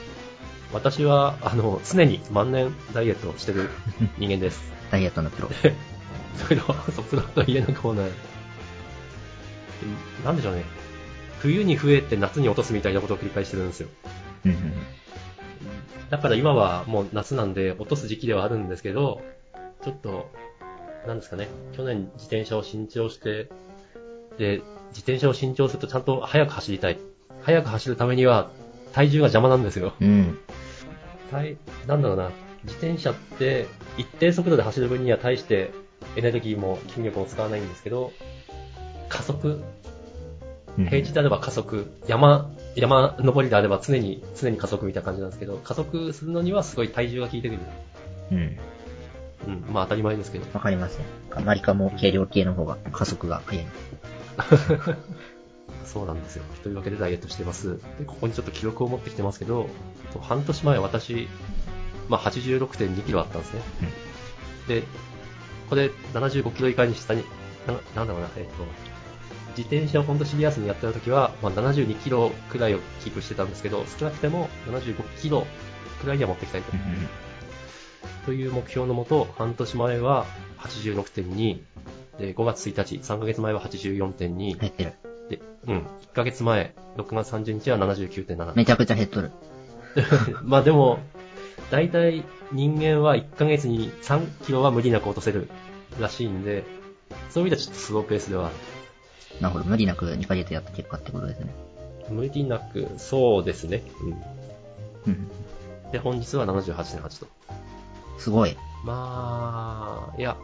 [0.74, 3.70] 私は、あの、常に万年ダイエットをしてる
[4.18, 4.72] 人間です。
[4.92, 5.50] ダイエットのプロ。
[6.38, 8.12] それは、そプロと言えなくもない。
[10.24, 10.64] なんでしょうね。
[11.40, 13.90] 冬に増えて夏に落とすみたいなことを繰り返してるんですよ。
[16.10, 19.22] だから今はもう夏なんで落とす時期ではあるんですけど、
[19.84, 20.30] ちょっと、
[21.08, 23.50] なんですかね、去年自転車を新調して、
[24.38, 26.98] で、自転車を新調するとちゃんと速く走りたい。
[27.42, 28.50] 速く走るためには
[28.96, 29.94] 体重が邪魔なんですよ。
[30.00, 30.40] うん。
[31.30, 32.32] 体、なんだろうな、
[32.64, 35.72] 自転車って一定速度で走る分には対して
[36.16, 38.14] エネルギーも筋力も使わないんですけど、
[39.10, 39.50] 加速、
[40.78, 47.60] うん平地であれば加速、山、山登りであれば常に、常に加速みたいな感じなんですけど、加速するのにはすごい体重が効いてくる。
[48.32, 48.58] うん。
[49.48, 50.46] うん、まあ当たり前ですけど。
[50.54, 51.06] わかりますね。
[51.46, 53.66] マリカも軽量系の方が加速が速い。
[55.86, 56.44] そうなんですよ。
[56.64, 57.80] というわけでダイエットしてます。
[58.00, 59.70] で、ここにちょっと記録を持ってきてますけど、
[60.14, 61.28] と半年前私、
[62.10, 63.62] まあ86.2キロあったんですね。
[64.68, 64.84] で、
[65.70, 67.24] これ75キロ以下に下に、
[67.68, 68.52] ななんだろうな、えっ、と、
[69.58, 75.48] 自転車を本当シリアスにやってた時は、まあ、72キロくらいをキープしてたんですけど、少なくても75キロ
[76.02, 76.80] くらいには持っていきたいとうん。
[76.80, 77.08] うん
[78.26, 80.26] という目標のもと、半年前は
[80.60, 81.60] 86.2、
[82.18, 84.94] で、5月1日、3ヶ月前は84.2、減ってる。
[85.30, 85.84] で、うん、1
[86.14, 88.56] ヶ月前、6月30日は79.7。
[88.56, 89.32] めちゃくちゃ減っとる。
[90.44, 91.00] まあでも、
[91.72, 95.50] 大体人間は1ヶ月に3キロは無理なく落とせる
[96.00, 96.64] らしいんで、
[97.30, 98.52] そういう意味ではちょっとスローペースではあ
[99.42, 99.66] なるほど。
[99.66, 101.54] 無理なく2ヶ月やった結果ってことですね。
[102.10, 102.16] る。
[102.16, 103.84] 無理なく、そうですね。
[104.02, 105.14] うん。
[105.14, 105.92] うん。
[105.92, 107.28] で、本日は78.8と。
[108.18, 108.56] すごい。
[108.84, 110.38] まあ、いや、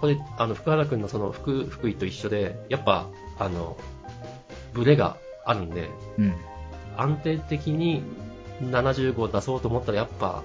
[0.00, 3.06] これ、あの、福原くんのその福、福井と一緒で、やっぱ、
[3.38, 3.76] あの、
[4.72, 6.34] ブレがあるんで、うん。
[6.96, 8.02] 安定的に
[8.62, 10.42] 75を出そうと思ったらやっぱ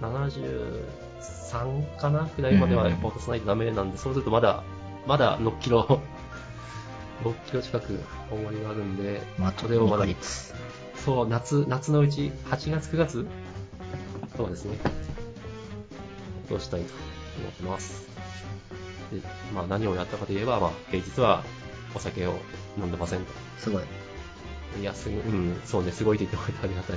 [0.00, 4.62] 73かなくらいまではやっぱ落とさないとダメなんで、そうするとまだ、
[5.06, 5.82] まだ6キロ、
[7.24, 10.06] 6キロ近く重りがあるんで、まあ、あと2それをまだ。
[11.04, 13.26] そう、夏、夏のうち、8月9月
[14.36, 14.78] そうですね。
[16.48, 16.92] どうしたいと
[17.40, 18.08] 思ってます。
[19.12, 19.20] で、
[19.54, 21.44] まあ何をやったかといえば、まあ平日は
[21.94, 22.38] お酒を
[22.78, 23.32] 飲んでませんと。
[23.58, 23.82] すごい。
[24.80, 26.96] いや、すごい、うん、そうね、すごいと言ってもらえてありがたい。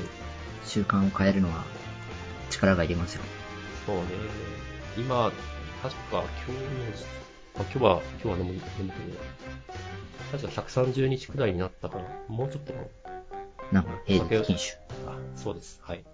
[0.66, 1.64] 習慣を変えるのは
[2.50, 3.24] 力がいりますよ。
[3.86, 4.04] そうね。
[4.98, 5.32] 今、
[5.82, 6.64] 確か今日の、
[7.56, 9.18] あ今日は、今日は眠い、眠くて、
[10.32, 12.80] 確か130日くらいになったから、もうちょっとか
[13.72, 13.82] な。
[13.82, 14.78] なんか、平日禁酒。
[15.08, 15.82] あ、そうです。
[15.84, 16.06] はい。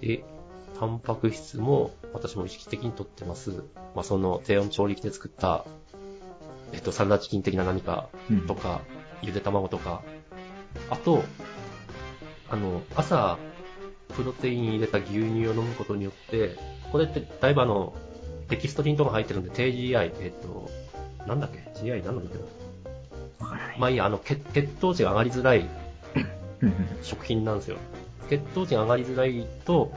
[0.00, 0.24] で、
[0.78, 3.64] タンパク質も私も意識的にとってます。
[3.94, 5.64] まあ、その低温調理器で作った、
[6.72, 8.08] えっと、サラダチキン的な何か
[8.46, 8.80] とか、
[9.22, 10.02] ゆで卵とか、
[10.88, 11.24] あと、
[12.48, 13.38] あの、朝、
[14.14, 16.56] プロテイン入れた牛乳を飲むことによって、
[16.90, 17.94] これってだいぶあの、
[18.48, 20.68] デキストリンとか入ってるんで、低 GI、えっと、
[21.26, 22.32] なんだっけ ?GI 何の言っ。
[23.78, 25.68] まあいいや、あの、血血糖値が上がりづらい
[26.62, 27.76] うんうん食品なんですよ。
[28.28, 29.92] 血糖値が上がりづらいと、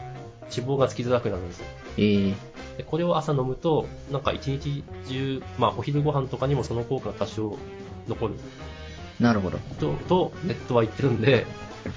[0.56, 1.66] 脂肪がつきづらくなるんですよ。
[1.98, 2.36] えー、
[2.78, 7.58] でこれを朝飲むと、なんか一日中、まあお昼ご飯とかにもその効果が多少
[8.08, 8.36] 残る
[9.20, 9.60] なるほど。
[9.80, 11.46] と、とネットは言ってるんで、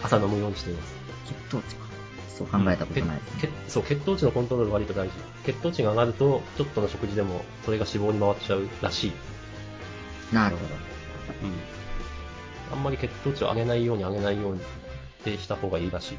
[0.02, 0.94] 朝飲むようにしています。
[1.26, 1.86] 血糖値か。
[2.36, 3.20] そう考えたことない。
[3.66, 5.12] そう、血糖値のコントロール割と大事。
[5.44, 9.12] 血糖値が上がると、ちょっとの食事でも、それが脂肪に回っちゃうらしい。
[10.34, 10.74] なるほど。
[10.74, 10.76] う
[11.46, 11.76] ん。
[12.72, 14.62] あんまり血糖値を上げないように上げないようにっ
[15.24, 16.18] てした方がいいらしい。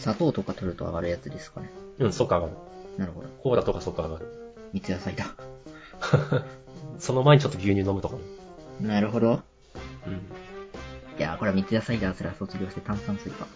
[0.00, 1.70] 砂糖とか取ると上がるやつですかね。
[1.98, 2.56] うん、そっか上がる。
[2.98, 3.28] なるほど。
[3.42, 4.54] コーラとかそっか上がる。
[4.72, 5.24] 三ツ矢サイダ
[6.98, 8.22] その前にちょっと牛乳飲むとかね。
[8.82, 8.86] ー。
[8.86, 9.30] なるほど。
[10.06, 10.12] うん。
[11.18, 13.46] いやー、これは三ツ矢サイダーすら卒業して炭酸水か。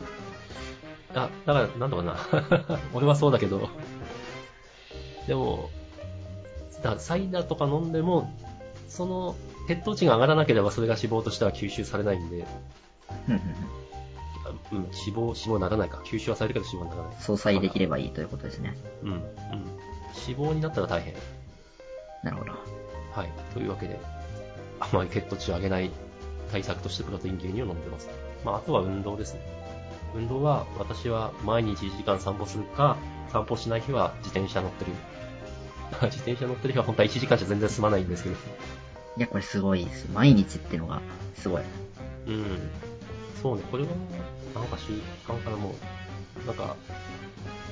[1.15, 2.79] あ、だから、なんだかな。
[2.95, 3.69] 俺はそうだけど。
[5.27, 5.71] でも、
[6.77, 8.33] だからサイダーとか飲んでも、
[8.89, 9.37] その、
[9.69, 12.47] 血糖値が上がらなければそれが脂肪としては吸収されないんで、
[13.29, 13.82] うんうんうん。
[14.73, 15.99] うん、脂肪、脂肪にならないか。
[16.05, 17.17] 吸収はされるけど脂肪にならない。
[17.21, 18.77] 相殺できればいいということですね。
[19.03, 19.19] うん、うん。
[20.27, 21.15] 脂肪になったら大変。
[22.23, 22.53] なるほど。
[23.13, 23.33] はい。
[23.53, 23.99] というわけで、
[24.81, 25.91] あまり血糖値を上げない
[26.51, 28.09] 対策としてプロテイン牛乳を飲んでます。
[28.45, 29.41] まあ、あとは運動ですね。
[30.15, 32.97] 運動は、私は毎日1時間散歩するか、
[33.33, 34.93] 散歩しない日は自転車乗ってる。
[36.03, 38.37] 自転車乗ってる日は本当は1時間じゃ全然済まないんですけど。
[39.17, 40.09] いや、これすごいです。
[40.13, 41.01] 毎日ってのが、
[41.37, 41.63] すごい。
[42.27, 42.71] うん。
[43.43, 43.91] そうね、これは、
[44.55, 44.93] なんか習
[45.27, 45.75] 慣からも
[46.45, 46.77] う、なんか、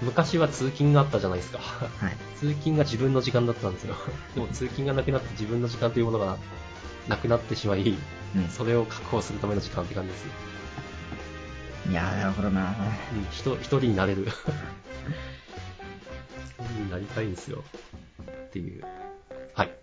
[0.03, 1.59] 昔は通勤があったじゃないですか。
[1.59, 2.17] はい。
[2.39, 3.95] 通勤が自分の時間だったんですよ。
[4.35, 6.39] でも通勤がなくなって自分の時間というものが
[7.09, 7.97] なくなってしまい、
[8.37, 8.49] うん。
[8.49, 10.31] それを確保するための時間って感じですよ。
[11.91, 12.75] いやー、なるほどな
[13.15, 14.27] うん、人、一人になれる。
[14.27, 14.33] 一
[16.59, 17.63] 人になりたいんですよ。
[18.23, 18.85] っていう。
[19.55, 19.75] はい。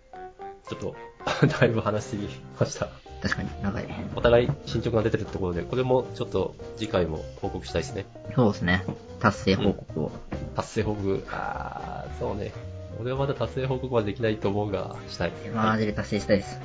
[0.68, 0.96] ちょっと、
[1.46, 2.88] だいぶ話しすぎました。
[3.22, 3.86] 確かに、長い。
[4.14, 8.06] お互い進捗が出てるところで、これもちょっと次回も報告したいですね。
[8.34, 8.84] そうですね。
[9.20, 10.12] 達成報告を。
[10.54, 11.24] 達成報告。
[11.30, 12.52] あー、そうね。
[13.00, 15.30] 俺はまだ達成報告はできないと思うが、したい。
[15.30, 16.60] はいマジで達成したいです。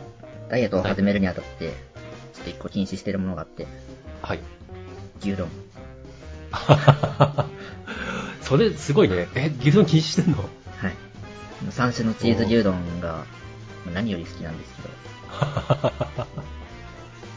[0.50, 3.66] ダイエットを始めるにあたって、ちょっと一個禁止してるものがあって、
[4.22, 4.39] はい。
[5.22, 5.48] 牛丼。
[8.42, 9.28] それ、すごいね。
[9.36, 10.38] え、牛丼禁止してんの？
[10.38, 10.48] はい。
[11.70, 13.26] 3種のチーズ牛丼が、
[13.86, 14.89] まあ何より好きなんですけど、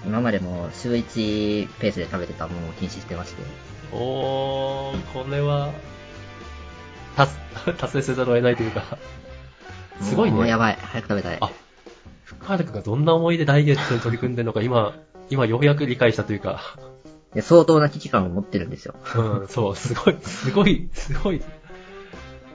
[0.06, 3.42] 今までも週1ペースで食べてたものを禁止してまして、
[3.92, 5.72] おー、これは、
[7.16, 7.32] 達、
[7.76, 8.98] 達成せざるを得ないというか、
[10.00, 10.36] すごいね。
[10.36, 10.78] もうやばい。
[10.80, 11.38] 早く食べたい。
[11.40, 11.50] あ、
[12.24, 14.94] 深原君がどんな思いでダイエットに取り組んでるのか、今、
[15.28, 16.60] 今ようやく理解したというか、
[17.34, 18.94] で相当な危機感を持ってるんですよ。
[19.16, 21.42] うん、そう、すごい、すごい、すごい、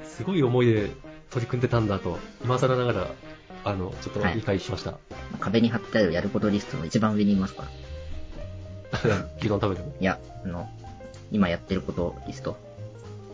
[0.05, 0.91] すごい思いで
[1.31, 3.07] 取り組んでたんだと、今更ながら、
[3.63, 4.97] あの、ちょっと理解しました。
[5.39, 7.69] 壁に貼ってあるやることリストの一番上にいますから。
[9.39, 9.93] 牛丼食べても。
[9.99, 10.69] いや、あの、
[11.31, 12.57] 今やってることリスト、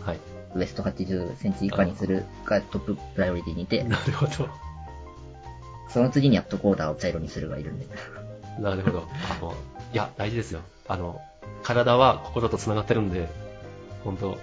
[0.06, 0.20] はい。
[0.56, 4.50] ウエスト80センチ以下にするがトッププライオリティにいて、なるほど。
[5.90, 7.88] その次にやっとコーダーを茶色にするがいるんで。
[8.60, 9.08] なるほど。
[9.40, 9.54] あの、
[9.94, 10.62] いや、大事ですよ。
[10.88, 11.22] あの、
[11.64, 13.28] 体は心と繋がってるんで、
[14.04, 14.38] 本当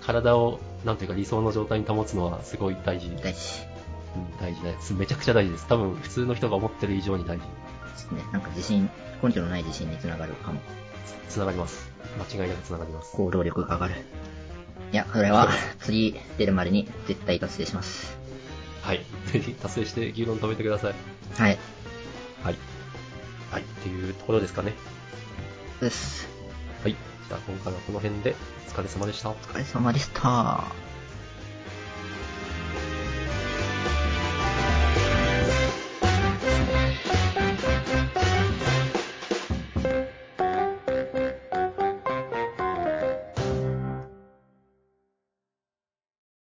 [0.00, 3.10] 体を、なんていうか理想の状態に保つのはすごい大事。
[3.22, 3.75] 大事。
[4.16, 4.94] うん、大事です。
[4.94, 5.66] めちゃくちゃ大事です。
[5.66, 7.44] 多分、普通の人が思ってる以上に大事。
[7.44, 8.22] ですね。
[8.32, 8.90] なんか自信、
[9.22, 10.60] 根拠のない自信につながるかも。
[11.28, 11.90] 繋がります。
[12.34, 13.16] 間違いなく繋がります。
[13.16, 13.94] 行動力が上がる。
[14.92, 15.48] いや、それは、
[15.80, 18.16] 次出るまでに絶対達成します。
[18.82, 19.04] はい。
[19.26, 20.94] ぜひ達成して牛丼食べてください。
[21.34, 21.58] はい。
[22.42, 22.56] はい。
[23.50, 23.62] はい。
[23.62, 24.74] っていうところですかね。
[25.80, 26.28] です。
[26.82, 26.92] はい。
[26.92, 28.36] じゃあ今回はこの辺で
[28.68, 29.30] お疲れ様でした。
[29.30, 30.85] お疲れ様でした。